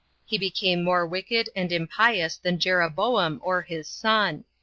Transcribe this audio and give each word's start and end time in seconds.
He 0.25 0.39
became 0.39 0.83
more 0.83 1.05
wicked 1.05 1.49
and 1.55 1.71
impious 1.71 2.35
than 2.35 2.57
Jeroboam 2.57 3.39
or 3.43 3.61
his 3.61 3.87
son. 3.87 4.45